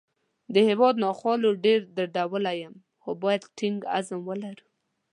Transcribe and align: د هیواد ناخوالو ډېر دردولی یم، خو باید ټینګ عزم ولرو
د 0.53 0.55
هیواد 0.69 0.95
ناخوالو 1.03 1.49
ډېر 1.65 1.79
دردولی 1.97 2.55
یم، 2.61 2.75
خو 3.01 3.11
باید 3.23 3.49
ټینګ 3.57 3.79
عزم 3.97 4.19
ولرو 4.25 4.65